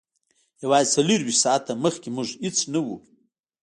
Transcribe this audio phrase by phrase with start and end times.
[0.63, 2.97] یوازې څلور ویشت ساعته مخکې موږ هیڅ نه وو